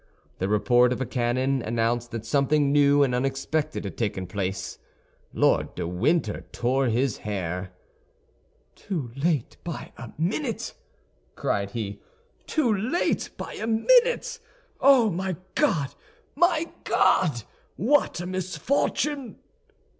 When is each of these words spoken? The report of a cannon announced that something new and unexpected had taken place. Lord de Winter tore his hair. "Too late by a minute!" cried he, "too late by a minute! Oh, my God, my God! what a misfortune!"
The 0.39 0.47
report 0.49 0.91
of 0.91 0.99
a 0.99 1.05
cannon 1.05 1.61
announced 1.61 2.09
that 2.09 2.25
something 2.25 2.71
new 2.71 3.03
and 3.03 3.13
unexpected 3.13 3.83
had 3.83 3.97
taken 3.97 4.25
place. 4.25 4.79
Lord 5.31 5.75
de 5.75 5.87
Winter 5.87 6.43
tore 6.51 6.87
his 6.87 7.17
hair. 7.17 7.71
"Too 8.73 9.11
late 9.15 9.57
by 9.63 9.91
a 9.99 10.09
minute!" 10.17 10.73
cried 11.35 11.73
he, 11.77 12.01
"too 12.47 12.75
late 12.75 13.29
by 13.37 13.53
a 13.53 13.67
minute! 13.67 14.39
Oh, 14.79 15.11
my 15.11 15.35
God, 15.53 15.93
my 16.35 16.71
God! 16.83 17.43
what 17.75 18.19
a 18.19 18.25
misfortune!" 18.25 19.37